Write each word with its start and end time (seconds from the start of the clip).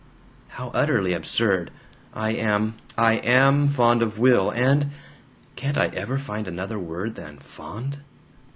How 0.47 0.69
utterly 0.69 1.13
absurd! 1.13 1.69
"I 2.11 2.31
am, 2.31 2.73
I 2.97 3.17
AM 3.17 3.67
fond 3.67 4.01
of 4.01 4.17
Will, 4.17 4.49
and 4.49 4.89
Can't 5.55 5.77
I 5.77 5.89
ever 5.93 6.17
find 6.17 6.47
another 6.47 6.79
word 6.79 7.13
than 7.13 7.37
'fond'? 7.37 7.99